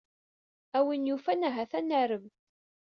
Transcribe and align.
A 0.77 0.79
win 0.85 1.07
yufan, 1.09 1.47
ahat, 1.47 1.71
ad 1.79 1.85
narem. 1.85 2.25